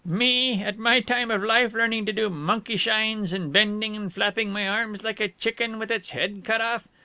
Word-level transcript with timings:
"Me 0.03 0.63
at 0.63 0.79
my 0.79 0.99
time 0.99 1.29
of 1.29 1.43
life 1.43 1.73
learning 1.75 2.07
to 2.07 2.11
do 2.11 2.27
monkey 2.27 2.75
shines 2.75 3.31
and 3.31 3.53
bending 3.53 3.95
and 3.95 4.11
flapping 4.11 4.49
my 4.51 4.67
arms 4.67 5.03
like 5.03 5.19
a 5.19 5.27
chicken 5.27 5.77
with 5.77 5.91
its 5.91 6.09
head 6.09 6.41
cut 6.43 6.59
off." 6.59 6.87